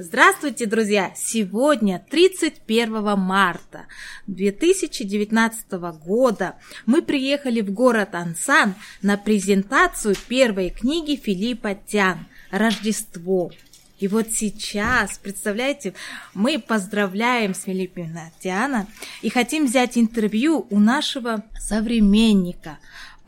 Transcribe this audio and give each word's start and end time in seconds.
Здравствуйте, 0.00 0.66
друзья! 0.66 1.12
Сегодня, 1.16 2.00
31 2.08 3.18
марта 3.18 3.86
2019 4.28 5.72
года, 6.00 6.54
мы 6.86 7.02
приехали 7.02 7.62
в 7.62 7.72
город 7.72 8.10
Ансан 8.12 8.76
на 9.02 9.16
презентацию 9.16 10.14
первой 10.28 10.70
книги 10.70 11.16
Филиппа 11.16 11.74
Тян 11.74 12.28
«Рождество». 12.52 13.50
И 13.98 14.06
вот 14.06 14.28
сейчас, 14.30 15.18
представляете, 15.18 15.94
мы 16.32 16.60
поздравляем 16.60 17.52
с 17.52 17.64
Филиппом 17.64 18.16
Тиана 18.38 18.86
и 19.22 19.30
хотим 19.30 19.66
взять 19.66 19.98
интервью 19.98 20.68
у 20.70 20.78
нашего 20.78 21.42
современника, 21.58 22.78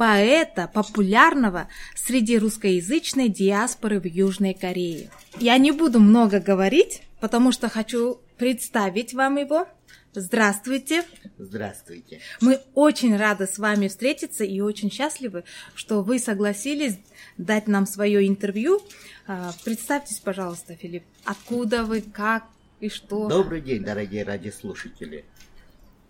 поэта, 0.01 0.67
популярного 0.67 1.69
среди 1.95 2.39
русскоязычной 2.39 3.29
диаспоры 3.29 4.01
в 4.01 4.07
Южной 4.07 4.55
Корее. 4.55 5.11
Я 5.39 5.59
не 5.59 5.73
буду 5.73 6.01
много 6.01 6.41
говорить, 6.41 7.03
потому 7.21 7.53
что 7.53 7.69
хочу 7.69 8.19
представить 8.39 9.13
вам 9.13 9.37
его. 9.37 9.69
Здравствуйте. 10.15 11.05
Здравствуйте. 11.37 12.21
Мы 12.41 12.63
очень 12.75 13.15
рады 13.15 13.47
с 13.47 13.59
вами 13.59 13.89
встретиться 13.89 14.43
и 14.43 14.63
очень 14.63 14.91
счастливы, 14.91 15.45
что 15.75 16.03
вы 16.03 16.19
согласились 16.19 16.99
дать 17.37 17.69
нам 17.69 17.85
свое 17.87 18.27
интервью. 18.27 18.81
А, 19.27 19.53
представьтесь, 19.67 20.19
пожалуйста, 20.19 20.77
Филипп, 20.77 21.05
откуда 21.27 21.85
вы, 21.85 22.01
как 22.01 22.45
и 22.81 22.89
что. 22.89 23.29
Добрый 23.29 23.61
день, 23.61 23.85
дорогие 23.85 24.25
радиослушатели. 24.25 25.27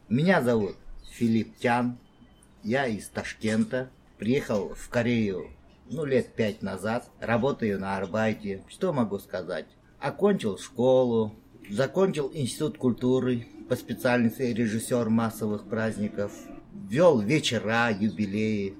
Меня 0.08 0.42
зовут 0.42 0.76
Филипп 1.10 1.58
Тян, 1.58 1.98
я 2.62 2.86
из 2.86 3.08
Ташкента, 3.08 3.90
приехал 4.18 4.74
в 4.74 4.88
Корею, 4.88 5.50
ну, 5.90 6.04
лет 6.04 6.34
пять 6.34 6.62
назад, 6.62 7.08
работаю 7.20 7.80
на 7.80 7.96
Арбайте. 7.96 8.62
Что 8.68 8.92
могу 8.92 9.18
сказать? 9.18 9.66
Окончил 9.98 10.58
школу, 10.58 11.34
закончил 11.68 12.30
институт 12.32 12.78
культуры 12.78 13.46
по 13.68 13.76
специальности 13.76 14.42
режиссер 14.42 15.08
массовых 15.10 15.68
праздников, 15.68 16.32
вел 16.88 17.20
вечера, 17.20 17.90
юбилеи. 17.90 18.76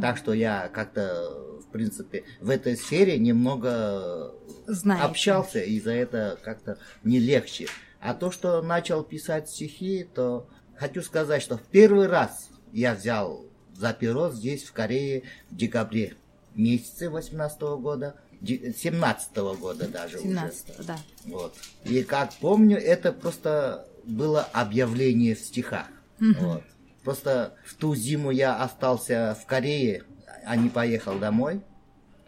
Так 0.00 0.16
что 0.16 0.32
я 0.32 0.68
как-то, 0.68 1.60
в 1.60 1.70
принципе, 1.70 2.24
в 2.40 2.50
этой 2.50 2.76
сфере 2.76 3.18
немного 3.18 4.34
Знаете. 4.66 5.04
общался, 5.04 5.60
и 5.60 5.80
за 5.80 5.92
это 5.92 6.38
как-то 6.42 6.78
не 7.04 7.20
легче. 7.20 7.66
А 8.00 8.14
то, 8.14 8.30
что 8.30 8.60
начал 8.62 9.04
писать 9.04 9.48
стихи, 9.48 10.04
то 10.14 10.48
хочу 10.76 11.02
сказать, 11.02 11.42
что 11.42 11.58
в 11.58 11.62
первый 11.62 12.06
раз 12.06 12.50
я 12.72 12.94
взял 12.94 13.44
за 13.74 13.92
перо 13.92 14.30
здесь, 14.30 14.64
в 14.64 14.72
Корее, 14.72 15.22
в 15.50 15.56
декабре 15.56 16.14
месяце 16.54 17.10
18 17.10 17.60
года, 17.78 18.16
17 18.40 19.36
-го 19.36 19.56
года 19.56 19.88
даже 19.88 20.18
17 20.18 20.70
уже. 20.70 20.82
да. 20.86 20.98
Вот. 21.24 21.54
И 21.84 22.02
как 22.02 22.32
помню, 22.34 22.78
это 22.78 23.12
просто 23.12 23.86
было 24.04 24.42
объявление 24.42 25.34
в 25.34 25.40
стихах. 25.40 25.88
Вот. 26.18 26.62
Просто 27.02 27.54
в 27.64 27.74
ту 27.74 27.94
зиму 27.94 28.30
я 28.30 28.56
остался 28.56 29.36
в 29.40 29.46
Корее, 29.46 30.02
а 30.44 30.56
не 30.56 30.68
поехал 30.68 31.18
домой. 31.18 31.60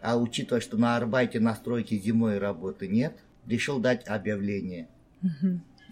А 0.01 0.17
учитывая, 0.17 0.61
что 0.61 0.77
на 0.77 0.95
Арбайте 0.95 1.39
на 1.41 1.55
стройке 1.55 1.97
зимой 1.97 2.37
работы 2.37 2.87
нет, 2.87 3.17
решил 3.45 3.79
дать 3.79 4.07
объявление. 4.07 4.87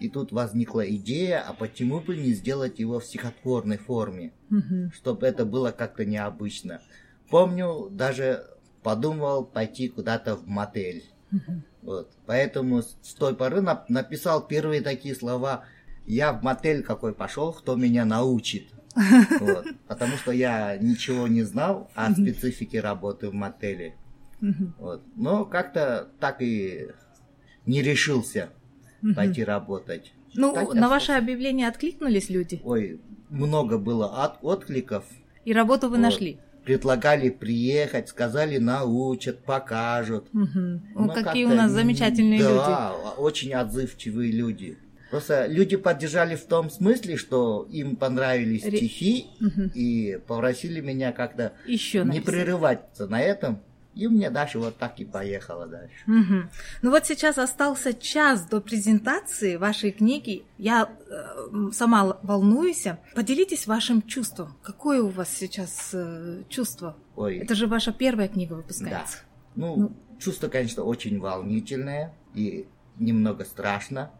И 0.00 0.08
тут 0.08 0.30
возникла 0.32 0.88
идея, 0.88 1.40
а 1.40 1.52
почему 1.52 2.00
бы 2.00 2.16
не 2.16 2.32
сделать 2.32 2.78
его 2.78 3.00
в 3.00 3.04
стихотворной 3.04 3.78
форме, 3.78 4.32
чтобы 4.92 5.26
это 5.26 5.44
было 5.44 5.70
как-то 5.72 6.04
необычно. 6.04 6.80
Помню, 7.30 7.88
даже 7.90 8.44
подумал 8.82 9.44
пойти 9.44 9.88
куда-то 9.88 10.36
в 10.36 10.46
мотель. 10.46 11.04
Вот. 11.82 12.10
Поэтому 12.26 12.82
с 12.82 13.14
той 13.18 13.34
поры 13.34 13.60
нап- 13.60 13.84
написал 13.88 14.46
первые 14.46 14.80
такие 14.82 15.14
слова. 15.14 15.64
Я 16.06 16.32
в 16.32 16.42
мотель 16.42 16.82
какой 16.82 17.12
пошел, 17.14 17.52
кто 17.52 17.76
меня 17.76 18.04
научит. 18.04 18.68
Вот. 19.40 19.66
Потому 19.86 20.16
что 20.16 20.32
я 20.32 20.76
ничего 20.78 21.28
не 21.28 21.42
знал 21.42 21.90
о 21.94 22.12
специфике 22.12 22.80
работы 22.80 23.28
в 23.30 23.34
мотеле. 23.34 23.94
Вот. 24.78 25.02
Но 25.16 25.44
как-то 25.44 26.08
так 26.20 26.40
и 26.40 26.88
не 27.66 27.82
решился 27.82 28.50
пойти 29.14 29.44
работать. 29.44 30.12
Ну, 30.34 30.52
Так 30.52 30.74
на 30.74 30.88
ваше 30.88 31.12
объявление 31.12 31.68
откликнулись 31.68 32.28
люди, 32.30 32.60
Ой, 32.64 33.00
много 33.30 33.78
было 33.78 34.24
от 34.24 34.38
откликов. 34.42 35.04
и 35.44 35.52
работу 35.52 35.86
вы 35.88 35.96
Вот. 35.96 36.02
нашли. 36.02 36.38
Предлагали 36.64 37.30
приехать, 37.30 38.08
сказали 38.10 38.58
научат, 38.58 39.42
покажут. 39.42 40.26
Мгм. 40.32 40.82
Ну, 40.94 41.08
какие 41.08 41.46
у 41.46 41.54
нас 41.54 41.70
замечательные 41.72 42.38
люди. 42.40 42.48
Да, 42.54 42.92
очень 43.16 43.54
отзывчивые 43.54 44.32
люди. 44.32 44.76
Просто 45.10 45.46
люди 45.46 45.76
поддержали 45.76 46.34
в 46.36 46.44
том 46.44 46.68
смысле, 46.68 47.16
что 47.16 47.66
им 47.70 47.96
понравились 47.96 48.64
Ре- 48.66 48.76
стихи 48.76 49.28
и 49.74 50.20
попросили 50.26 50.82
меня 50.82 51.12
как-то 51.12 51.54
Еще 51.66 52.00
не 52.00 52.04
написать. 52.04 52.24
прерываться 52.26 53.06
на 53.06 53.18
этом. 53.22 53.60
И 53.98 54.06
мне 54.06 54.30
дальше 54.30 54.60
вот 54.60 54.76
так 54.76 55.00
и 55.00 55.04
поехала 55.04 55.66
дальше. 55.66 55.96
Мгм. 56.06 56.50
Ну 56.82 56.90
вот 56.90 57.04
сейчас 57.04 57.36
остался 57.36 57.92
час 57.92 58.46
до 58.46 58.60
презентации 58.60 59.56
вашей 59.56 59.90
книги. 59.90 60.44
Я 60.56 60.88
э, 60.88 61.72
сама 61.72 62.16
волнуюсь. 62.22 62.86
Поделитесь 63.16 63.66
вашим 63.66 64.02
чувством. 64.02 64.56
Какое 64.62 65.02
у 65.02 65.08
вас 65.08 65.28
сейчас 65.28 65.90
э, 65.94 66.44
чувство? 66.48 66.96
Ой, 67.16 67.38
Это 67.38 67.56
же 67.56 67.66
ваша 67.66 67.92
первая 67.92 68.28
книга 68.28 68.52
выпускается. 68.52 69.18
Ну, 69.56 69.76
Ну. 69.76 69.96
чувство, 70.20 70.46
конечно, 70.46 70.84
очень 70.84 71.18
волнительное 71.18 72.14
и 72.34 72.68
немного 73.00 73.44
страшно, 73.44 74.12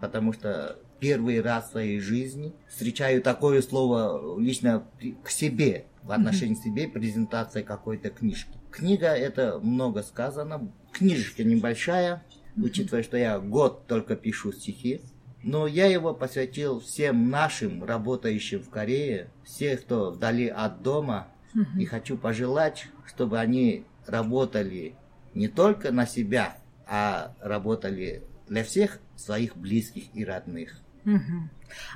потому 0.00 0.32
что 0.32 0.76
первый 0.98 1.40
раз 1.40 1.68
в 1.68 1.70
своей 1.70 2.00
жизни 2.00 2.52
встречаю 2.68 3.22
такое 3.22 3.62
слово 3.62 4.40
лично 4.40 4.88
к 5.22 5.30
себе, 5.30 5.84
в 6.02 6.10
отношении 6.10 6.54
к 6.56 6.62
себе, 6.64 6.88
презентация 6.88 7.62
какой-то 7.62 8.10
книжки. 8.10 8.59
Книга 8.70 9.08
это 9.08 9.58
много 9.58 10.02
сказано, 10.02 10.72
книжечка 10.92 11.44
небольшая, 11.44 12.22
учитывая, 12.56 13.02
что 13.02 13.16
я 13.16 13.38
год 13.38 13.86
только 13.86 14.16
пишу 14.16 14.52
стихи, 14.52 15.00
но 15.42 15.66
я 15.66 15.86
его 15.86 16.14
посвятил 16.14 16.80
всем 16.80 17.30
нашим, 17.30 17.84
работающим 17.84 18.62
в 18.62 18.70
Корее, 18.70 19.30
всех, 19.44 19.82
кто 19.82 20.10
вдали 20.10 20.48
от 20.48 20.82
дома, 20.82 21.28
и 21.78 21.84
хочу 21.84 22.16
пожелать, 22.16 22.86
чтобы 23.06 23.38
они 23.38 23.84
работали 24.06 24.94
не 25.34 25.48
только 25.48 25.90
на 25.92 26.06
себя, 26.06 26.58
а 26.86 27.34
работали 27.40 28.22
для 28.48 28.64
всех 28.64 29.00
своих 29.16 29.56
близких 29.56 30.04
и 30.14 30.24
родных. 30.24 30.80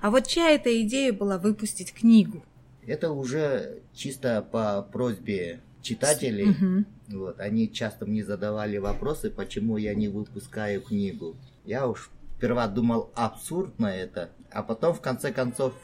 А 0.01 0.11
вот 0.11 0.27
чья 0.27 0.51
эта 0.51 0.81
идея 0.83 1.13
была 1.13 1.39
выпустить 1.39 1.93
книгу? 1.93 2.45
Это 2.87 3.11
уже 3.11 3.83
чисто 3.93 4.43
по 4.43 4.83
просьбе 4.83 5.61
читателей. 5.85 6.47
Мгм. 6.47 6.87
Вот, 7.09 7.39
они 7.39 7.71
часто 7.71 8.07
мне 8.07 8.25
задавали 8.25 8.79
вопросы, 8.79 9.31
почему 9.31 9.77
я 9.77 9.95
не 9.95 10.09
выпускаю 10.09 10.81
книгу. 10.81 11.37
Я 11.65 11.87
уж 11.87 12.11
сперва 12.37 12.67
думал, 12.67 13.11
абсурдно 13.15 13.87
это, 13.87 14.31
а 14.51 14.63
потом 14.63 14.95
в 14.95 15.01
конце 15.01 15.33
концов 15.33 15.75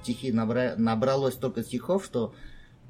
стихи 0.00 0.32
набра- 0.32 0.76
набралось 0.76 1.34
столько 1.34 1.62
стихов, 1.62 2.04
что 2.04 2.34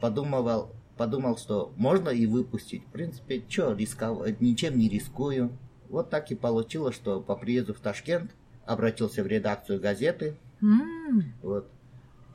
подумывал, 0.00 0.72
подумал, 0.96 1.36
что 1.38 1.72
можно 1.76 2.10
и 2.10 2.26
выпустить. 2.26 2.84
В 2.86 2.92
принципе, 2.92 3.42
что 3.48 3.72
рисковать, 3.72 4.40
ничем 4.40 4.78
не 4.78 4.88
рискую. 4.88 5.50
Вот 5.88 6.10
так 6.10 6.30
и 6.30 6.34
получилось, 6.34 6.94
что 6.94 7.20
по 7.20 7.34
приезду 7.34 7.74
в 7.74 7.80
Ташкент 7.80 8.30
обратился 8.66 9.22
в 9.22 9.26
редакцию 9.26 9.80
газеты, 9.80 10.36
М, 10.62 11.34
вот. 11.42 11.68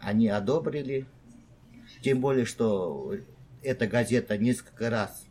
Они 0.01 0.27
одобрили. 0.27 1.05
Тем 2.03 2.19
более, 2.19 2.43
что 2.45 3.13
эта 3.63 3.87
газета 3.87 4.37
несколько 4.37 4.89
раз 4.89 5.25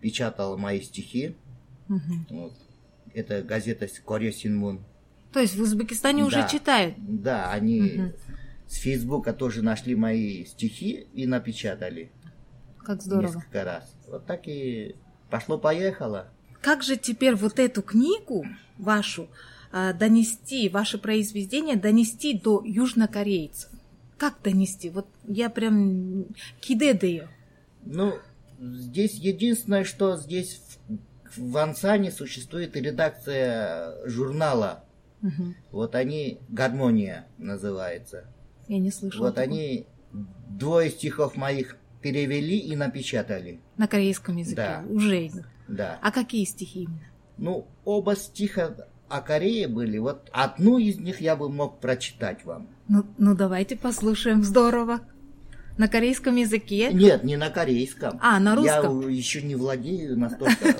печатала 0.00 0.56
мои 0.56 0.80
стихи. 0.80 1.34
мгм. 1.88 2.26
Вот. 2.30 2.52
Это 3.12 3.42
газета 3.42 3.86
Корей 4.06 4.32
Синмун. 4.32 4.84
То 5.32 5.40
есть 5.40 5.54
в 5.56 5.60
Узбекистане 5.62 6.24
уже 6.24 6.42
Да. 6.42 6.48
читают? 6.48 6.94
Да, 6.98 7.50
они 7.52 7.80
Мгм. 7.80 8.12
с 8.66 8.76
Фейсбука 8.76 9.32
тоже 9.32 9.62
нашли 9.62 9.94
мои 9.94 10.44
стихи 10.46 11.06
и 11.12 11.26
напечатали 11.26 12.10
Как 12.78 13.02
здорово. 13.02 13.34
несколько 13.34 13.64
раз. 13.64 13.94
Вот 14.08 14.26
так 14.26 14.46
и 14.48 14.94
пошло-поехало. 15.30 16.28
Как 16.60 16.82
же 16.82 16.96
теперь 16.96 17.34
вот 17.34 17.58
эту 17.58 17.82
книгу 17.82 18.46
вашу 18.78 19.28
а, 19.76 19.92
донести, 19.92 20.68
ваше 20.68 20.98
произведение 20.98 21.74
донести 21.76 22.38
до 22.38 22.62
южнокорейцев? 22.64 23.70
Как 24.16 24.40
донести? 24.42 24.88
Вот 24.88 25.08
я 25.26 25.50
прям 25.50 26.26
кидедаю. 26.60 27.28
Ну, 27.84 28.14
здесь 28.60 29.14
единственное, 29.14 29.84
что 29.84 30.16
здесь 30.16 30.60
в, 31.36 31.50
в 31.52 31.56
Ансане 31.56 32.10
существует 32.10 32.76
редакция 32.76 34.06
журнала 34.08 34.84
Мгм. 35.24 35.56
Вот 35.72 35.94
они, 35.94 36.38
гармония 36.50 37.26
называется. 37.38 38.26
Я 38.68 38.78
не 38.78 38.90
слышала. 38.90 39.28
Вот 39.28 39.36
такого. 39.36 39.54
они 39.56 39.86
двое 40.50 40.90
стихов 40.90 41.34
моих 41.36 41.78
перевели 42.02 42.58
и 42.58 42.76
напечатали. 42.76 43.60
На 43.78 43.88
корейском 43.88 44.36
языке 44.36 44.56
Да. 44.56 44.84
уже. 44.86 45.30
Да. 45.66 45.98
А 46.02 46.12
какие 46.12 46.44
стихи 46.44 46.82
именно? 46.82 47.00
Ну, 47.38 47.66
оба 47.86 48.16
стиха 48.16 48.76
о 49.08 49.22
Корее 49.22 49.66
были. 49.66 49.96
Вот 49.96 50.28
одну 50.30 50.76
из 50.78 50.98
них 50.98 51.22
я 51.22 51.36
бы 51.36 51.48
мог 51.48 51.80
прочитать 51.80 52.44
вам. 52.44 52.68
Ну, 52.88 53.06
ну 53.16 53.34
давайте 53.34 53.76
послушаем. 53.76 54.42
Здорово. 54.42 55.00
На 55.76 55.88
корейском 55.88 56.36
языке? 56.36 56.92
Нет, 56.92 57.24
не 57.24 57.36
на 57.36 57.50
корейском. 57.50 58.18
А, 58.22 58.38
на 58.38 58.54
русском? 58.54 59.00
Я 59.00 59.08
еще 59.08 59.42
не 59.42 59.56
владею 59.56 60.18
настолько. 60.18 60.56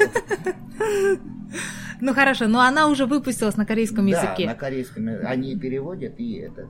Ну 2.01 2.13
хорошо, 2.13 2.49
но 2.49 2.61
она 2.61 2.89
уже 2.89 3.07
выпустилась 3.07 3.57
на 3.57 3.65
корейском 3.65 4.07
языке. 4.07 4.45
Да, 4.45 4.53
на 4.53 4.55
корейском. 4.57 5.09
Они 5.25 5.57
переводят 5.57 6.19
и 6.19 6.35
этот 6.35 6.69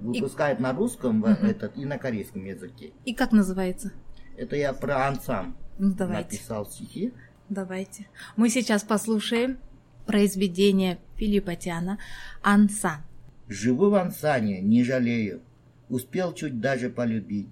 выпускают 0.00 0.60
на 0.60 0.72
русском 0.72 1.24
этот 1.24 1.76
и 1.76 1.84
на 1.84 1.98
корейском 1.98 2.44
языке. 2.44 2.92
И 3.04 3.14
как 3.14 3.32
называется? 3.32 3.92
Это 4.36 4.56
я 4.56 4.72
про 4.72 5.08
ансам 5.08 5.56
ну, 5.78 5.94
написал 5.98 6.66
стихи. 6.66 7.12
Давайте. 7.48 8.06
Мы 8.36 8.50
сейчас 8.50 8.82
послушаем 8.82 9.58
произведение 10.06 10.98
Филиппа 11.16 11.56
Тяна 11.56 11.98
«Ансан». 12.42 13.00
Живу 13.48 13.88
в 13.90 13.94
Ансане, 13.94 14.60
не 14.60 14.84
жалею, 14.84 15.40
успел 15.88 16.34
чуть 16.34 16.60
даже 16.60 16.90
полюбить. 16.90 17.48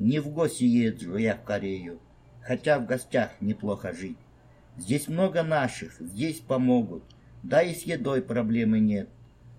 Не 0.00 0.18
в 0.18 0.30
гости 0.30 0.64
езжу 0.64 1.18
я 1.18 1.36
в 1.36 1.44
Корею, 1.44 2.00
хотя 2.40 2.78
в 2.78 2.86
гостях 2.86 3.32
неплохо 3.42 3.92
жить. 3.92 4.16
Здесь 4.78 5.08
много 5.08 5.42
наших, 5.42 6.00
здесь 6.00 6.38
помогут, 6.38 7.04
да 7.42 7.62
и 7.62 7.74
с 7.74 7.82
едой 7.82 8.22
проблемы 8.22 8.80
нет. 8.80 9.10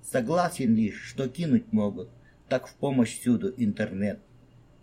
Согласен 0.01 0.73
лишь, 0.73 0.99
что 1.03 1.29
кинуть 1.29 1.71
могут, 1.71 2.09
так 2.49 2.65
в 2.65 2.73
помощь 2.73 3.19
всюду 3.19 3.53
интернет. 3.55 4.19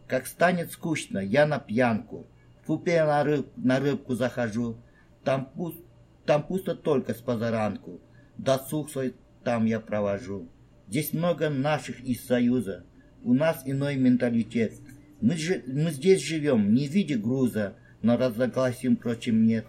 Как 0.07 0.29
станет 0.29 0.71
скучно, 0.71 1.19
я 1.19 1.45
на 1.45 1.59
пьянку, 1.59 2.29
в 2.63 2.67
купе 2.67 3.03
на, 3.03 3.25
рыб, 3.25 3.51
на 3.57 3.81
рыбку 3.81 4.15
захожу, 4.15 4.77
там, 5.25 5.45
пуст, 5.45 5.81
там 6.25 6.45
пусто 6.45 6.77
только 6.77 7.15
с 7.15 7.19
позаранку, 7.19 8.01
досуг 8.37 8.93
свой 8.93 9.17
там 9.43 9.65
я 9.65 9.81
провожу. 9.81 10.49
Здесь 10.87 11.13
много 11.13 11.51
наших 11.51 12.01
из 12.01 12.25
Союза, 12.25 12.85
у 13.25 13.35
нас 13.35 13.63
иной 13.65 13.97
менталитет. 13.97 14.75
Мы, 15.21 15.37
же, 15.37 15.63
мы 15.67 15.91
здесь 15.91 16.23
живем 16.23 16.75
не 16.75 16.87
в 16.87 16.93
виде 16.93 17.17
груза, 17.17 17.75
но 18.03 18.17
разногласим, 18.17 18.97
впрочем, 18.97 19.47
нет. 19.47 19.67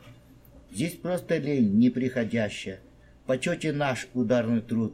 Здесь 0.72 0.94
просто 0.94 1.38
лень 1.38 1.78
неприходящая, 1.80 2.80
почете 3.26 3.72
наш 3.72 4.08
ударный 4.14 4.62
труд. 4.62 4.94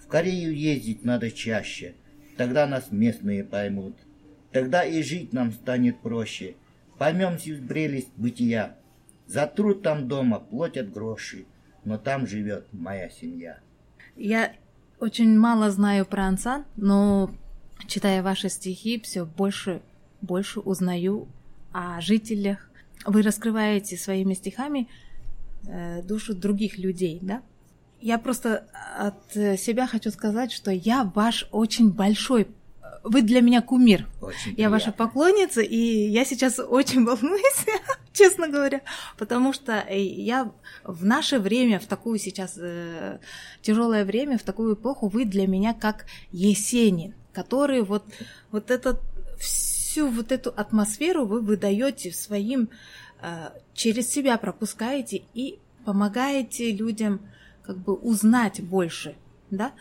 В 0.00 0.08
Корею 0.08 0.56
ездить 0.56 1.04
надо 1.04 1.30
чаще, 1.30 1.94
тогда 2.36 2.66
нас 2.66 2.90
местные 2.90 3.44
поймут. 3.44 3.96
Тогда 4.50 4.84
и 4.84 5.02
жить 5.02 5.32
нам 5.32 5.52
станет 5.52 6.00
проще, 6.00 6.56
поймем 6.98 7.38
всю 7.38 7.56
прелесть 7.62 8.10
бытия. 8.16 8.76
За 9.26 9.46
труд 9.46 9.82
там 9.82 10.08
дома 10.08 10.40
платят 10.40 10.92
гроши, 10.92 11.46
но 11.84 11.96
там 11.96 12.26
живет 12.26 12.66
моя 12.72 13.08
семья. 13.08 13.60
Я 14.16 14.52
очень 15.00 15.38
мало 15.38 15.70
знаю 15.70 16.04
про 16.04 16.24
Ансан, 16.24 16.64
но 16.76 17.30
читая 17.86 18.22
ваши 18.22 18.48
стихи, 18.48 19.00
все 19.00 19.24
больше, 19.24 19.80
больше 20.22 20.60
узнаю 20.60 21.28
о 21.72 22.00
жителях. 22.00 22.70
Вы 23.04 23.22
раскрываете 23.22 23.96
своими 23.96 24.34
стихами 24.34 24.88
э, 25.66 26.02
душу 26.02 26.34
других 26.34 26.78
людей, 26.78 27.18
да? 27.20 27.42
Я 28.00 28.18
просто 28.18 28.66
от 28.98 29.32
себя 29.32 29.86
хочу 29.86 30.10
сказать, 30.10 30.50
что 30.50 30.72
я 30.72 31.04
ваш 31.04 31.48
очень 31.52 31.92
большой 31.92 32.48
вы 33.04 33.22
для 33.22 33.40
меня 33.40 33.62
кумир. 33.62 34.06
Очень 34.20 34.54
я 34.56 34.70
ваша 34.70 34.92
поклонница, 34.92 35.60
и 35.60 35.76
я 35.76 36.24
сейчас 36.24 36.58
очень 36.58 37.04
волнуюсь, 37.04 37.66
честно 38.12 38.48
говоря, 38.48 38.80
потому 39.18 39.52
что 39.52 39.72
э, 39.72 40.00
я 40.00 40.52
в 40.84 41.04
наше 41.04 41.38
время, 41.38 41.78
в 41.78 41.86
такую 41.86 42.18
сейчас 42.18 42.56
э, 42.56 43.18
тяжелое 43.60 44.04
время, 44.04 44.38
в 44.38 44.42
такую 44.42 44.74
эпоху, 44.74 45.08
вы 45.08 45.24
для 45.24 45.46
меня 45.46 45.74
как 45.74 46.06
Есенин, 46.30 47.14
который 47.32 47.82
вот, 47.82 48.04
вот 48.50 48.70
этот, 48.70 49.00
всю 49.92 50.08
вот 50.08 50.32
эту 50.32 50.50
атмосферу 50.50 51.26
вы 51.26 51.42
выдаете 51.42 52.12
своим, 52.12 52.70
э, 53.20 53.50
через 53.74 54.10
себя 54.10 54.38
пропускаете 54.38 55.24
и 55.34 55.58
помогаете 55.84 56.72
людям 56.72 57.20
как 57.62 57.76
бы 57.76 57.92
узнать 57.94 58.62
больше, 58.62 59.16
да, 59.50 59.72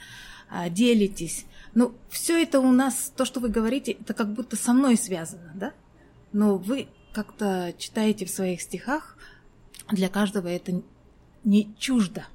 э, 0.52 0.70
делитесь. 0.70 1.46
Ну, 1.76 1.96
все 2.10 2.44
это 2.44 2.60
у 2.60 2.72
нас, 2.72 3.14
то, 3.16 3.24
что 3.24 3.40
вы 3.40 3.48
говорите, 3.48 3.94
это 3.94 4.14
как 4.14 4.34
будто 4.34 4.58
со 4.58 4.74
мной 4.74 4.98
связано, 4.98 5.54
да? 5.56 5.72
Но 6.34 6.58
вы 6.58 6.90
как-то 7.14 7.74
читаете 7.78 8.26
в 8.26 8.30
своих 8.30 8.62
стихах, 8.62 9.18
для 9.90 10.10
каждого 10.10 10.50
это 10.50 10.82
не 11.46 11.74
чуждо, 11.80 12.26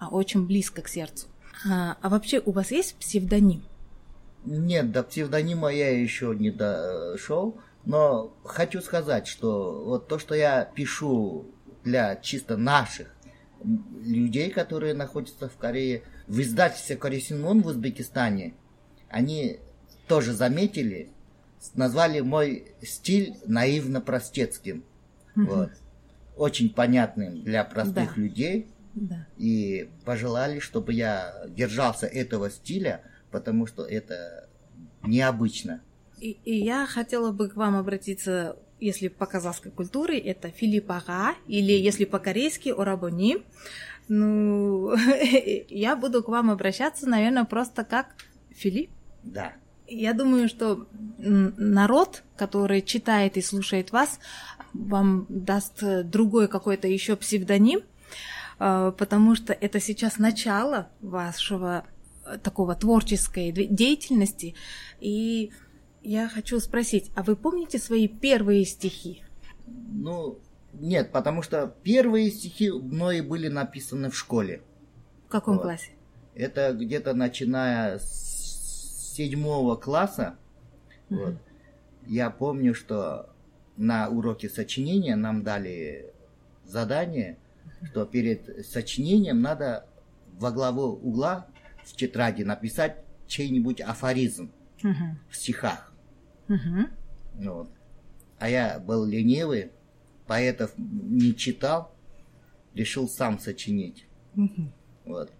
а 0.00 0.08
очень 0.08 0.44
близко 0.44 0.82
к 0.82 0.88
сердцу. 0.88 1.28
А, 1.70 1.96
а 2.00 2.08
вообще 2.08 2.42
у 2.44 2.50
вас 2.50 2.72
есть 2.72 2.96
псевдоним? 2.96 3.62
Нет, 4.44 4.90
до 4.90 5.02
псевдонима 5.02 5.68
я 5.68 5.90
еще 5.90 6.34
не 6.36 6.50
дошел, 6.50 7.60
но 7.84 8.36
хочу 8.44 8.80
сказать, 8.80 9.26
что 9.26 9.84
вот 9.84 10.08
то, 10.08 10.18
что 10.18 10.34
я 10.34 10.64
пишу 10.64 11.46
для 11.84 12.16
чисто 12.16 12.56
наших 12.56 13.14
людей, 14.02 14.50
которые 14.50 14.94
находятся 14.94 15.48
в 15.48 15.56
Корее, 15.56 16.02
в 16.26 16.40
издательстве 16.40 16.96
Коресинмон 16.96 17.62
в 17.62 17.66
Узбекистане, 17.68 18.54
они 19.08 19.60
тоже 20.08 20.32
заметили, 20.32 21.10
назвали 21.74 22.20
мой 22.20 22.74
стиль 22.82 23.36
наивно-простецким. 23.46 24.84
Угу. 25.36 25.44
Вот. 25.44 25.70
Очень 26.36 26.70
понятным 26.70 27.42
для 27.42 27.62
простых 27.64 28.14
да. 28.16 28.20
людей. 28.20 28.68
Да. 28.94 29.26
И 29.38 29.88
пожелали, 30.04 30.58
чтобы 30.58 30.92
я 30.92 31.44
держался 31.48 32.06
этого 32.06 32.50
стиля, 32.50 33.02
потому 33.32 33.66
что 33.66 33.84
это 33.84 34.48
необычно. 35.02 35.82
И, 36.20 36.38
и 36.44 36.54
я 36.54 36.86
хотела 36.86 37.32
бы 37.32 37.48
к 37.48 37.56
вам 37.56 37.74
обратиться, 37.74 38.56
если 38.78 39.08
по 39.08 39.26
казахской 39.26 39.72
культуре, 39.72 40.18
это 40.18 40.50
Филиппага, 40.50 41.34
или 41.48 41.72
если 41.72 42.04
по-корейски 42.04 42.68
Орабони. 42.68 43.42
Ну, 44.08 44.94
я 45.68 45.96
буду 45.96 46.22
к 46.22 46.28
вам 46.28 46.50
обращаться, 46.50 47.08
наверное, 47.08 47.44
просто 47.44 47.82
как 47.84 48.14
Филипп. 48.50 48.90
Да. 49.24 49.54
Я 49.88 50.14
думаю, 50.14 50.48
что 50.48 50.86
народ, 51.18 52.22
который 52.36 52.82
читает 52.82 53.36
и 53.36 53.42
слушает 53.42 53.90
вас, 53.92 54.20
вам 54.72 55.26
даст 55.28 55.82
другой 56.04 56.48
какой-то 56.48 56.88
еще 56.88 57.16
псевдоним, 57.16 57.80
а, 58.58 58.92
потому 58.92 59.34
что 59.34 59.52
это 59.52 59.80
сейчас 59.80 60.18
начало 60.18 60.88
вашего 61.00 61.84
такого 62.42 62.74
творческой 62.74 63.52
деятельности. 63.52 64.54
И 65.00 65.52
я 66.02 66.28
хочу 66.28 66.58
спросить, 66.60 67.10
а 67.14 67.22
вы 67.22 67.36
помните 67.36 67.78
свои 67.78 68.08
первые 68.08 68.64
стихи? 68.64 69.22
Ну, 69.66 70.38
нет, 70.72 71.12
потому 71.12 71.42
что 71.42 71.74
первые 71.82 72.30
стихи 72.30 72.70
мной 72.70 73.20
были 73.20 73.48
написаны 73.48 74.10
в 74.10 74.16
школе. 74.16 74.62
В 75.28 75.30
каком 75.30 75.56
вот. 75.56 75.62
классе? 75.62 75.90
Это 76.34 76.72
где-то 76.72 77.14
начиная 77.14 77.98
с 77.98 79.14
седьмого 79.14 79.76
класса, 79.76 80.36
mm-hmm. 81.10 81.24
вот, 81.24 81.34
я 82.06 82.30
помню, 82.30 82.74
что 82.74 83.28
на 83.76 84.08
уроке 84.08 84.48
сочинения 84.48 85.16
нам 85.16 85.42
дали 85.42 86.12
задание, 86.64 87.36
что 87.84 88.06
перед 88.06 88.66
сочинением 88.66 89.42
надо 89.42 89.86
во 90.38 90.50
главу 90.50 90.84
угла 90.84 91.46
в 91.84 91.94
тетради 91.94 92.42
написать 92.42 92.98
чей-нибудь 93.26 93.80
афоризм 93.80 94.52
uh-huh. 94.82 95.16
в 95.28 95.36
стихах. 95.36 95.92
Uh-huh. 96.48 96.88
Вот. 97.34 97.70
А 98.38 98.48
я 98.48 98.78
был 98.78 99.04
ленивый, 99.04 99.70
поэтов 100.26 100.72
не 100.76 101.34
читал, 101.34 101.94
решил 102.74 103.08
сам 103.08 103.38
сочинить. 103.38 104.06
Uh-huh. 104.34 104.68
Вот. 105.04 105.32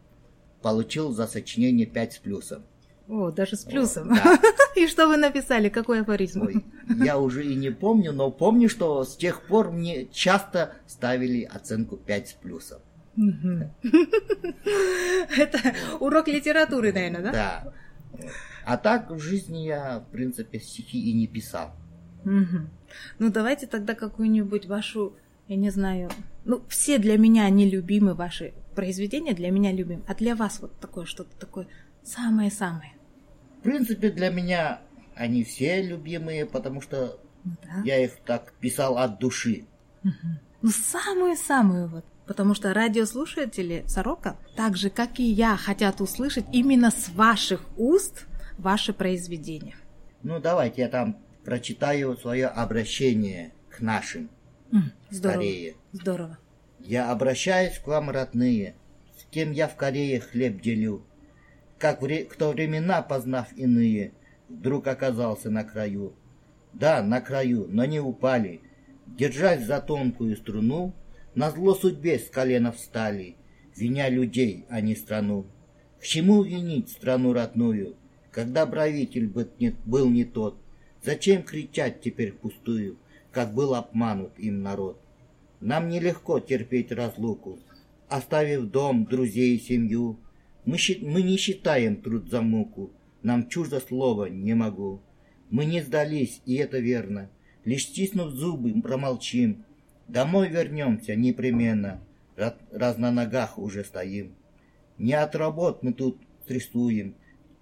Получил 0.62 1.12
за 1.12 1.26
сочинение 1.26 1.86
5 1.86 2.12
с 2.12 2.18
плюсом. 2.18 2.64
О, 3.08 3.30
даже 3.30 3.56
с 3.56 3.64
плюсом. 3.64 4.12
О, 4.12 4.14
да. 4.14 4.40
И 4.76 4.86
что 4.86 5.08
вы 5.08 5.16
написали? 5.16 5.68
Какой 5.68 6.00
афоризм? 6.00 6.42
Ой, 6.42 6.64
я 7.04 7.18
уже 7.18 7.44
и 7.44 7.54
не 7.54 7.70
помню, 7.70 8.12
но 8.12 8.30
помню, 8.30 8.68
что 8.68 9.04
с 9.04 9.16
тех 9.16 9.42
пор 9.42 9.70
мне 9.70 10.06
часто 10.06 10.74
ставили 10.86 11.42
оценку 11.42 11.96
5 11.96 12.28
с 12.28 12.32
плюсом. 12.32 12.80
Это 15.36 15.74
урок 16.00 16.28
литературы, 16.28 16.92
наверное, 16.92 17.22
да? 17.22 17.32
Да. 17.32 17.72
А 18.64 18.76
так 18.76 19.10
в 19.10 19.18
жизни 19.18 19.66
я, 19.66 20.00
в 20.00 20.10
принципе, 20.10 20.60
стихи 20.60 21.10
и 21.10 21.12
не 21.12 21.26
писал. 21.26 21.72
Ну, 22.24 23.30
давайте 23.30 23.66
тогда 23.66 23.94
какую-нибудь 23.94 24.66
вашу, 24.66 25.16
я 25.48 25.56
не 25.56 25.70
знаю, 25.70 26.10
ну, 26.44 26.62
все 26.68 26.98
для 26.98 27.18
меня 27.18 27.48
нелюбимы 27.48 28.14
ваши 28.14 28.54
произведения, 28.74 29.34
для 29.34 29.50
меня 29.50 29.72
любимы. 29.72 30.02
А 30.06 30.14
для 30.14 30.34
вас 30.34 30.60
вот 30.60 30.78
такое 30.78 31.04
что-то 31.04 31.36
такое 31.38 31.66
самое-самое. 32.04 32.92
В 33.58 33.62
принципе, 33.62 34.10
для 34.10 34.30
меня 34.30 34.80
они 35.14 35.44
все 35.44 35.82
любимые, 35.82 36.46
потому 36.46 36.80
что 36.80 37.18
да. 37.44 37.82
я 37.84 38.04
их 38.04 38.16
так 38.24 38.52
писал 38.54 38.98
от 38.98 39.18
души. 39.18 39.66
Угу. 40.04 40.12
Ну, 40.62 40.70
самую-самую 40.70 41.88
вот 41.88 42.04
потому 42.32 42.54
что 42.54 42.72
радиослушатели 42.72 43.84
Сорока, 43.86 44.38
так 44.56 44.74
же 44.74 44.88
как 44.88 45.20
и 45.20 45.22
я, 45.22 45.54
хотят 45.58 46.00
услышать 46.00 46.46
именно 46.50 46.90
с 46.90 47.10
ваших 47.10 47.62
уст 47.76 48.26
ваши 48.56 48.94
произведения. 48.94 49.76
Ну, 50.22 50.40
давайте 50.40 50.80
я 50.80 50.88
там 50.88 51.18
прочитаю 51.44 52.16
свое 52.16 52.46
обращение 52.46 53.52
к 53.68 53.82
нашим. 53.82 54.30
Здорово. 55.10 55.34
Скорее. 55.42 55.74
Здорово. 55.92 56.38
Я 56.80 57.10
обращаюсь 57.10 57.78
к 57.78 57.86
вам, 57.86 58.08
родные, 58.08 58.76
с 59.18 59.24
кем 59.30 59.52
я 59.52 59.68
в 59.68 59.76
Корее 59.76 60.18
хлеб 60.20 60.62
делю. 60.62 61.04
Как 61.78 62.00
вре- 62.00 62.24
кто 62.24 62.52
времена, 62.52 63.02
познав 63.02 63.52
иные, 63.52 64.14
вдруг 64.48 64.86
оказался 64.86 65.50
на 65.50 65.64
краю. 65.64 66.14
Да, 66.72 67.02
на 67.02 67.20
краю, 67.20 67.66
но 67.68 67.84
не 67.84 68.00
упали. 68.00 68.62
Держась 69.06 69.66
за 69.66 69.82
тонкую 69.82 70.34
струну, 70.38 70.94
на 71.34 71.50
зло 71.50 71.74
судьбе 71.74 72.18
с 72.18 72.28
колена 72.28 72.72
встали, 72.72 73.36
виня 73.76 74.08
людей, 74.08 74.64
а 74.68 74.80
не 74.80 74.94
страну. 74.94 75.46
К 76.00 76.04
чему 76.04 76.42
винить 76.42 76.90
страну 76.90 77.32
родную, 77.32 77.96
когда 78.30 78.66
правитель 78.66 79.32
был 79.84 80.10
не 80.10 80.24
тот? 80.24 80.56
Зачем 81.02 81.42
кричать 81.42 82.00
теперь 82.00 82.32
пустую, 82.32 82.98
как 83.30 83.54
был 83.54 83.74
обманут 83.74 84.38
им 84.38 84.62
народ? 84.62 85.00
Нам 85.60 85.88
нелегко 85.88 86.40
терпеть 86.40 86.92
разлуку, 86.92 87.58
оставив 88.08 88.70
дом, 88.70 89.04
друзей 89.06 89.56
и 89.56 89.60
семью. 89.60 90.18
Мы, 90.64 90.76
мы 91.00 91.22
не 91.22 91.36
считаем 91.36 91.96
труд 91.96 92.28
за 92.30 92.42
муку, 92.42 92.90
нам 93.22 93.48
чуждо 93.48 93.80
слово 93.80 94.26
«не 94.26 94.54
могу». 94.54 95.00
Мы 95.50 95.66
не 95.66 95.82
сдались, 95.82 96.40
и 96.46 96.54
это 96.54 96.78
верно. 96.78 97.30
Лишь 97.64 97.84
стиснув 97.84 98.30
зубы, 98.30 98.72
промолчим. 98.80 99.64
Домой 100.08 100.48
вернемся 100.48 101.14
непременно, 101.16 102.00
раз 102.36 102.98
на 102.98 103.10
ногах 103.10 103.58
уже 103.58 103.84
стоим. 103.84 104.34
Не 104.98 105.14
от 105.14 105.34
работ 105.34 105.82
мы 105.82 105.92
тут 105.92 106.20
стрессуем, 106.44 107.14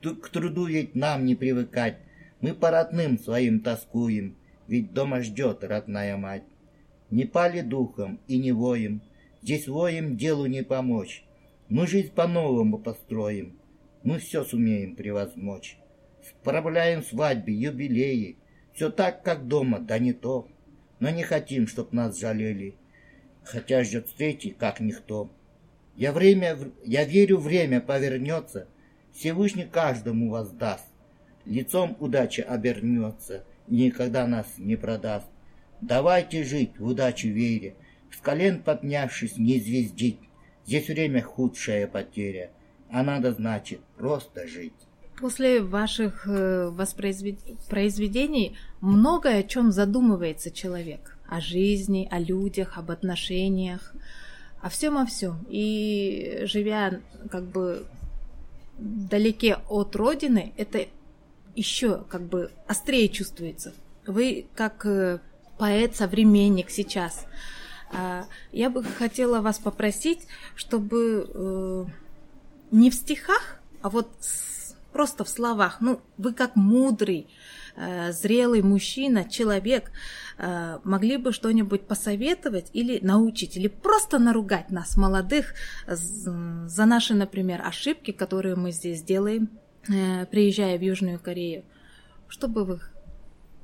к 0.02 0.28
труду 0.30 0.66
ведь 0.66 0.94
нам 0.94 1.24
не 1.24 1.34
привыкать. 1.34 1.98
Мы 2.40 2.54
по 2.54 2.70
родным 2.70 3.18
своим 3.18 3.60
тоскуем, 3.60 4.36
ведь 4.66 4.92
дома 4.92 5.20
ждет 5.20 5.62
родная 5.62 6.16
мать. 6.16 6.44
Не 7.10 7.24
пали 7.24 7.60
духом 7.60 8.20
и 8.28 8.38
не 8.38 8.52
воем, 8.52 9.02
здесь 9.42 9.68
воем 9.68 10.16
делу 10.16 10.46
не 10.46 10.62
помочь. 10.62 11.24
Мы 11.68 11.86
жизнь 11.86 12.12
по-новому 12.12 12.78
построим, 12.78 13.58
мы 14.02 14.18
все 14.18 14.44
сумеем 14.44 14.96
превозмочь. 14.96 15.76
Справляем 16.22 17.02
свадьбы, 17.02 17.50
юбилеи, 17.50 18.36
все 18.72 18.90
так, 18.90 19.22
как 19.22 19.46
дома, 19.46 19.78
да 19.78 19.98
не 19.98 20.12
то. 20.12 20.48
Но 21.00 21.10
не 21.10 21.22
хотим, 21.22 21.66
чтоб 21.66 21.92
нас 21.92 22.18
жалели, 22.18 22.76
хотя 23.42 23.82
ждет 23.82 24.08
встречи, 24.08 24.50
как 24.50 24.80
никто. 24.80 25.30
Я, 25.96 26.12
время, 26.12 26.56
я 26.84 27.04
верю, 27.04 27.38
время 27.38 27.80
повернется, 27.80 28.68
Всевышний 29.12 29.64
каждому 29.64 30.30
воздаст. 30.30 30.86
Лицом 31.46 31.96
удача 31.98 32.42
обернется 32.42 33.44
никогда 33.66 34.26
нас 34.26 34.46
не 34.58 34.76
продаст. 34.76 35.26
Давайте 35.80 36.44
жить 36.44 36.78
в 36.78 36.86
удачу 36.86 37.28
вере, 37.28 37.76
с 38.10 38.18
колен 38.18 38.62
поднявшись 38.62 39.38
не 39.38 39.58
звездить. 39.58 40.20
Здесь 40.66 40.88
время 40.88 41.22
худшая 41.22 41.86
потеря, 41.86 42.50
а 42.90 43.02
надо, 43.02 43.32
значит, 43.32 43.80
просто 43.96 44.46
жить. 44.46 44.74
После 45.20 45.60
ваших 45.60 46.26
э, 46.26 46.70
воспроизведений 46.70 48.56
многое 48.80 49.40
о 49.40 49.42
чем 49.42 49.70
задумывается 49.70 50.50
человек. 50.50 51.18
О 51.28 51.40
жизни, 51.40 52.08
о 52.10 52.18
людях, 52.18 52.78
об 52.78 52.90
отношениях, 52.90 53.92
о 54.62 54.70
всем 54.70 54.96
о 54.96 55.04
всем. 55.04 55.44
И 55.48 56.40
живя 56.44 57.00
как 57.30 57.44
бы 57.44 57.86
вдалеке 58.78 59.58
от 59.68 59.94
родины, 59.94 60.54
это 60.56 60.86
еще 61.54 62.04
как 62.08 62.22
бы 62.22 62.50
острее 62.66 63.08
чувствуется. 63.08 63.74
Вы 64.06 64.46
как 64.54 64.86
э, 64.86 65.20
поэт, 65.58 65.96
современник 65.96 66.70
сейчас. 66.70 67.26
А, 67.92 68.24
я 68.52 68.70
бы 68.70 68.82
хотела 68.82 69.40
вас 69.40 69.58
попросить, 69.58 70.26
чтобы 70.54 71.30
э, 71.32 71.84
не 72.70 72.90
в 72.90 72.94
стихах, 72.94 73.60
а 73.82 73.90
вот 73.90 74.08
просто 74.92 75.24
в 75.24 75.28
словах. 75.28 75.80
Ну, 75.80 76.00
вы 76.18 76.32
как 76.32 76.56
мудрый, 76.56 77.28
э, 77.76 78.12
зрелый 78.12 78.62
мужчина, 78.62 79.28
человек, 79.28 79.90
могли 80.84 81.18
бы 81.18 81.34
что-нибудь 81.34 81.86
посоветовать 81.86 82.70
или 82.72 82.98
научить, 83.02 83.58
или 83.58 83.68
просто 83.68 84.18
наругать 84.18 84.70
нас, 84.70 84.96
молодых, 84.96 85.52
за 85.86 86.86
наши, 86.86 87.12
например, 87.12 87.60
ошибки, 87.62 88.10
которые 88.10 88.56
мы 88.56 88.72
здесь 88.72 89.02
делаем, 89.02 89.50
приезжая 89.84 90.78
в 90.78 90.80
Южную 90.80 91.18
Корею. 91.18 91.62
Что 92.26 92.48
бы 92.48 92.64
вы 92.64 92.80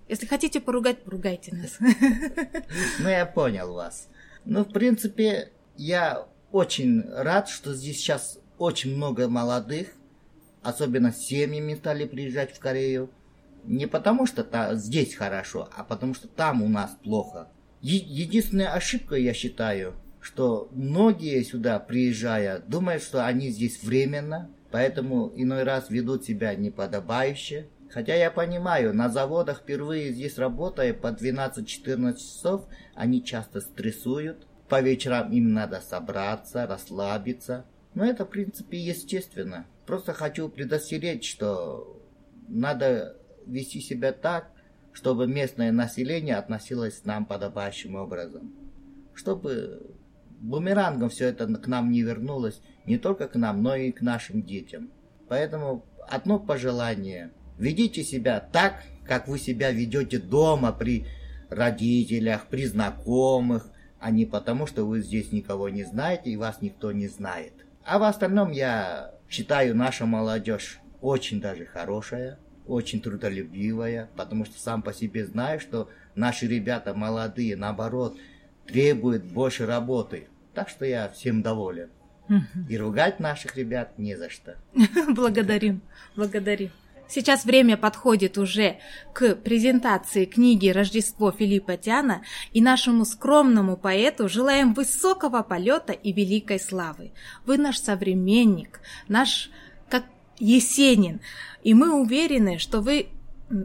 если 0.08 0.26
хотите 0.26 0.60
поругать, 0.60 1.02
поругайте 1.02 1.54
нас. 1.54 1.78
Ну, 3.00 3.08
я 3.08 3.26
понял 3.26 3.72
вас. 3.74 4.08
Ну, 4.44 4.64
в 4.64 4.72
принципе, 4.72 5.50
я 5.76 6.26
очень 6.52 7.02
рад, 7.10 7.48
что 7.48 7.74
здесь 7.74 7.98
сейчас 7.98 8.38
очень 8.58 8.96
много 8.96 9.28
молодых, 9.28 9.88
особенно 10.66 11.12
семьями 11.12 11.74
стали 11.74 12.04
приезжать 12.04 12.54
в 12.54 12.58
Корею. 12.58 13.10
Не 13.64 13.86
потому, 13.86 14.26
что 14.26 14.44
та, 14.44 14.74
здесь 14.74 15.14
хорошо, 15.14 15.68
а 15.76 15.84
потому, 15.84 16.14
что 16.14 16.28
там 16.28 16.62
у 16.62 16.68
нас 16.68 16.96
плохо. 17.02 17.48
Е- 17.82 17.96
единственная 17.98 18.72
ошибка, 18.72 19.16
я 19.16 19.32
считаю, 19.32 19.94
что 20.20 20.68
многие 20.72 21.42
сюда, 21.42 21.78
приезжая, 21.78 22.58
думают, 22.60 23.02
что 23.02 23.24
они 23.24 23.50
здесь 23.50 23.82
временно, 23.82 24.50
поэтому 24.70 25.32
иной 25.36 25.62
раз 25.62 25.90
ведут 25.90 26.24
себя 26.24 26.54
неподобающе, 26.54 27.68
Хотя 27.88 28.14
я 28.14 28.30
понимаю, 28.30 28.92
на 28.92 29.08
заводах 29.08 29.60
впервые 29.60 30.12
здесь 30.12 30.38
работая 30.38 30.92
по 30.92 31.08
12-14 31.08 32.16
часов, 32.16 32.66
они 32.94 33.24
часто 33.24 33.60
стрессуют. 33.60 34.46
По 34.68 34.80
вечерам 34.80 35.30
им 35.32 35.52
надо 35.52 35.80
собраться, 35.80 36.66
расслабиться. 36.66 37.64
Но 37.94 38.04
это, 38.04 38.24
в 38.24 38.30
принципе, 38.30 38.78
естественно. 38.78 39.66
Просто 39.86 40.12
хочу 40.12 40.48
предостеречь, 40.48 41.30
что 41.30 42.02
надо 42.48 43.16
вести 43.46 43.80
себя 43.80 44.12
так, 44.12 44.50
чтобы 44.92 45.26
местное 45.26 45.72
население 45.72 46.36
относилось 46.36 47.00
к 47.00 47.04
нам 47.04 47.26
подобающим 47.26 47.94
образом. 47.94 48.52
Чтобы 49.14 49.94
бумерангом 50.40 51.08
все 51.08 51.26
это 51.28 51.46
к 51.46 51.66
нам 51.66 51.90
не 51.90 52.02
вернулось, 52.02 52.60
не 52.84 52.98
только 52.98 53.28
к 53.28 53.36
нам, 53.36 53.62
но 53.62 53.76
и 53.76 53.92
к 53.92 54.02
нашим 54.02 54.42
детям. 54.42 54.90
Поэтому 55.28 55.84
одно 56.08 56.38
пожелание– 56.38 57.32
Ведите 57.58 58.04
себя 58.04 58.40
так, 58.40 58.82
как 59.06 59.28
вы 59.28 59.38
себя 59.38 59.70
ведете 59.70 60.18
дома 60.18 60.72
при 60.72 61.06
родителях, 61.48 62.46
при 62.48 62.66
знакомых, 62.66 63.68
а 63.98 64.10
не 64.10 64.26
потому, 64.26 64.66
что 64.66 64.84
вы 64.84 65.00
здесь 65.00 65.32
никого 65.32 65.68
не 65.68 65.84
знаете 65.84 66.30
и 66.30 66.36
вас 66.36 66.60
никто 66.60 66.92
не 66.92 67.08
знает. 67.08 67.52
А 67.84 67.98
в 67.98 68.02
остальном 68.02 68.50
я 68.50 69.12
считаю 69.28 69.74
наша 69.74 70.06
молодежь 70.06 70.78
очень 71.00 71.40
даже 71.40 71.66
хорошая, 71.66 72.38
очень 72.66 73.00
трудолюбивая, 73.00 74.10
потому 74.16 74.44
что 74.44 74.58
сам 74.58 74.82
по 74.82 74.92
себе 74.92 75.26
знаю, 75.26 75.60
что 75.60 75.88
наши 76.14 76.46
ребята 76.46 76.94
молодые, 76.94 77.56
наоборот, 77.56 78.16
требуют 78.66 79.24
больше 79.24 79.66
работы. 79.66 80.28
Так 80.54 80.68
что 80.68 80.84
я 80.84 81.08
всем 81.08 81.42
доволен. 81.42 81.90
И 82.68 82.76
ругать 82.76 83.20
наших 83.20 83.56
ребят 83.56 83.98
не 83.98 84.16
за 84.16 84.30
что. 84.30 84.56
Благодарим, 85.14 85.80
благодарим. 86.16 86.70
Сейчас 87.08 87.44
время 87.44 87.76
подходит 87.76 88.36
уже 88.36 88.78
к 89.12 89.36
презентации 89.36 90.24
книги 90.24 90.68
«Рождество 90.68 91.30
Филиппа 91.30 91.76
Тяна» 91.76 92.22
и 92.52 92.60
нашему 92.60 93.04
скромному 93.04 93.76
поэту 93.76 94.28
желаем 94.28 94.74
высокого 94.74 95.42
полета 95.42 95.92
и 95.92 96.12
великой 96.12 96.58
славы. 96.58 97.12
Вы 97.44 97.58
наш 97.58 97.78
современник, 97.78 98.80
наш 99.08 99.50
как 99.88 100.04
Есенин, 100.38 101.20
и 101.62 101.74
мы 101.74 101.92
уверены, 101.92 102.58
что 102.58 102.80
вы 102.80 103.08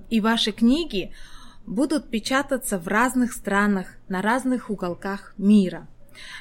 и 0.10 0.22
ваши 0.22 0.52
книги 0.52 1.12
будут 1.66 2.10
печататься 2.10 2.78
в 2.78 2.88
разных 2.88 3.34
странах, 3.34 3.88
на 4.08 4.22
разных 4.22 4.70
уголках 4.70 5.34
мира. 5.38 5.88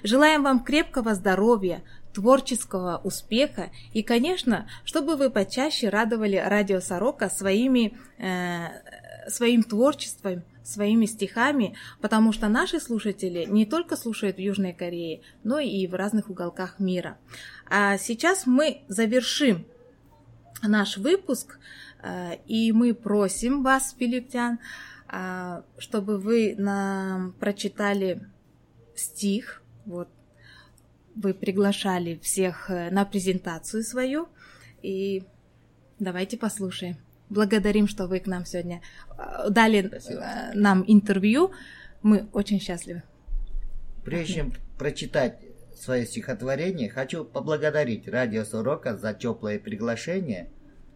Желаем 0.02 0.42
вам 0.42 0.64
крепкого 0.64 1.14
здоровья, 1.14 1.82
творческого 2.12 3.00
успеха 3.04 3.70
и, 3.92 4.02
конечно, 4.02 4.68
чтобы 4.84 5.16
вы 5.16 5.30
почаще 5.30 5.88
радовали 5.88 6.36
радио 6.36 6.80
Сорока 6.80 7.30
своими, 7.30 7.96
э, 8.18 9.28
своим 9.28 9.62
творчеством, 9.62 10.42
своими 10.62 11.06
стихами, 11.06 11.74
потому 12.00 12.32
что 12.32 12.48
наши 12.48 12.80
слушатели 12.80 13.44
не 13.48 13.66
только 13.66 13.96
слушают 13.96 14.36
в 14.36 14.40
Южной 14.40 14.72
Корее, 14.72 15.22
но 15.42 15.58
и 15.58 15.86
в 15.86 15.94
разных 15.94 16.30
уголках 16.30 16.78
мира. 16.78 17.18
А 17.68 17.98
сейчас 17.98 18.46
мы 18.46 18.82
завершим 18.88 19.66
наш 20.62 20.96
выпуск, 20.96 21.58
э, 22.02 22.36
и 22.46 22.72
мы 22.72 22.94
просим 22.94 23.62
вас, 23.62 23.94
филипптян, 23.98 24.58
э, 25.08 25.62
чтобы 25.78 26.18
вы 26.18 26.54
нам 26.58 27.32
прочитали 27.32 28.26
стих, 28.94 29.62
вот 29.86 30.08
вы 31.14 31.34
приглашали 31.34 32.18
всех 32.22 32.70
э, 32.70 32.90
на 32.90 33.04
презентацию 33.04 33.82
свою. 33.82 34.28
И 34.82 35.24
давайте 35.98 36.36
послушаем. 36.36 36.96
Благодарим, 37.28 37.86
что 37.86 38.06
вы 38.06 38.20
к 38.20 38.26
нам 38.26 38.44
сегодня 38.44 38.80
э, 39.18 39.50
дали 39.50 39.86
Спасибо. 39.86 40.20
Э, 40.20 40.52
нам 40.54 40.84
интервью. 40.86 41.52
Мы 42.02 42.28
очень 42.32 42.60
счастливы. 42.60 43.02
Прежде 44.04 44.34
чем 44.34 44.52
прочитать 44.78 45.38
свое 45.76 46.06
стихотворение, 46.06 46.88
хочу 46.88 47.24
поблагодарить 47.24 48.08
Радио 48.08 48.44
Сорока 48.44 48.96
за 48.96 49.14
теплое 49.14 49.58
приглашение. 49.58 50.50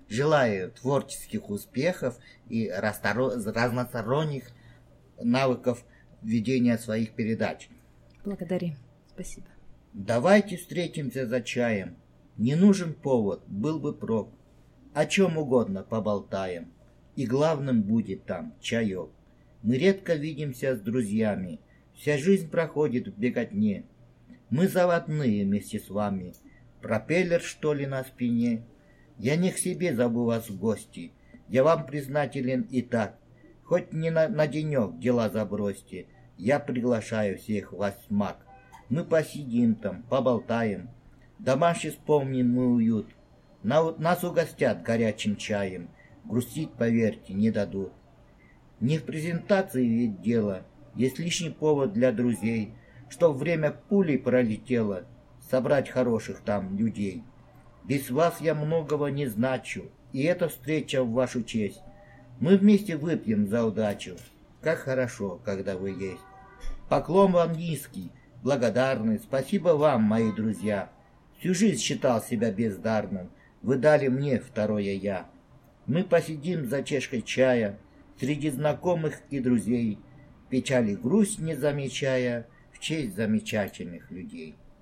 Желаю 0.08 0.70
творческих 0.70 1.48
успехов 1.50 2.18
и 2.48 2.70
разносторонних 2.70 4.50
навыков 5.20 5.84
ведения 6.22 6.78
своих 6.78 7.12
передач. 7.12 7.68
Благодарим. 8.24 8.76
Спасибо. 9.08 9.46
Давайте 9.94 10.56
встретимся 10.56 11.24
за 11.24 11.40
чаем. 11.40 11.96
Не 12.36 12.56
нужен 12.56 12.94
повод, 12.94 13.44
был 13.46 13.78
бы 13.78 13.92
прок. 13.94 14.28
О 14.92 15.06
чем 15.06 15.38
угодно 15.38 15.84
поболтаем. 15.84 16.72
И 17.14 17.26
главным 17.26 17.82
будет 17.82 18.24
там 18.24 18.54
чаек. 18.60 19.10
Мы 19.62 19.78
редко 19.78 20.14
видимся 20.14 20.74
с 20.74 20.80
друзьями. 20.80 21.60
Вся 21.94 22.18
жизнь 22.18 22.50
проходит 22.50 23.06
в 23.06 23.16
беготне. 23.16 23.84
Мы 24.50 24.66
заводные 24.66 25.44
вместе 25.44 25.78
с 25.78 25.88
вами. 25.88 26.34
Пропеллер, 26.82 27.40
что 27.40 27.72
ли, 27.72 27.86
на 27.86 28.02
спине? 28.02 28.64
Я 29.16 29.36
не 29.36 29.52
к 29.52 29.58
себе 29.58 29.94
зову 29.94 30.24
вас 30.24 30.50
в 30.50 30.58
гости. 30.58 31.12
Я 31.48 31.62
вам 31.62 31.86
признателен 31.86 32.62
и 32.62 32.82
так. 32.82 33.16
Хоть 33.62 33.92
не 33.92 34.10
на, 34.10 34.28
на 34.28 34.48
денек 34.48 34.98
дела 34.98 35.30
забросьте. 35.30 36.06
Я 36.36 36.58
приглашаю 36.58 37.38
всех 37.38 37.72
вас 37.72 37.96
в 38.08 38.12
мак. 38.12 38.43
Мы 38.88 39.04
посидим 39.04 39.74
там, 39.74 40.02
поболтаем. 40.04 40.90
Домашний 41.38 41.90
вспомним 41.90 42.52
мы 42.52 42.74
уют. 42.74 43.08
На, 43.62 43.92
нас 43.92 44.22
угостят 44.24 44.82
горячим 44.82 45.36
чаем. 45.36 45.88
Грустить, 46.24 46.72
поверьте, 46.72 47.32
не 47.32 47.50
дадут. 47.50 47.92
Не 48.80 48.98
в 48.98 49.04
презентации 49.04 49.86
ведь 49.86 50.20
дело. 50.20 50.62
Есть 50.94 51.18
лишний 51.18 51.50
повод 51.50 51.92
для 51.92 52.12
друзей, 52.12 52.74
что 53.08 53.32
время 53.32 53.72
пулей 53.72 54.18
пролетело, 54.18 55.04
собрать 55.50 55.88
хороших 55.88 56.40
там 56.40 56.76
людей. 56.76 57.24
Без 57.84 58.10
вас 58.10 58.40
я 58.40 58.54
многого 58.54 59.08
не 59.08 59.26
значу, 59.26 59.84
и 60.12 60.22
эта 60.22 60.48
встреча 60.48 61.02
в 61.02 61.12
вашу 61.12 61.42
честь. 61.42 61.82
Мы 62.40 62.56
вместе 62.56 62.96
выпьем 62.96 63.48
за 63.48 63.64
удачу. 63.64 64.16
Как 64.60 64.78
хорошо, 64.78 65.40
когда 65.44 65.76
вы 65.76 65.90
есть. 65.90 66.22
Поклон 66.88 67.32
вам 67.32 67.52
низкий, 67.52 68.10
благодарный. 68.44 69.18
Спасибо 69.18 69.70
вам, 69.70 70.02
мои 70.02 70.30
друзья. 70.30 70.90
Всю 71.38 71.54
жизнь 71.54 71.80
считал 71.80 72.22
себя 72.22 72.52
бездарным. 72.52 73.30
Вы 73.62 73.76
дали 73.76 74.08
мне 74.08 74.38
второе 74.38 74.92
«я». 74.92 75.26
Мы 75.86 76.04
посидим 76.04 76.66
за 76.66 76.82
чашкой 76.82 77.22
чая 77.22 77.78
Среди 78.20 78.50
знакомых 78.50 79.20
и 79.30 79.40
друзей, 79.40 79.98
Печаль 80.50 80.90
и 80.90 80.96
грусть 80.96 81.40
не 81.40 81.56
замечая 81.56 82.46
В 82.72 82.78
честь 82.78 83.16
замечательных 83.16 84.10
людей. 84.10 84.54